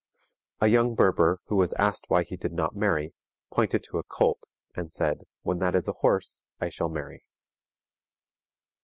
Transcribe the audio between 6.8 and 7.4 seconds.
marry."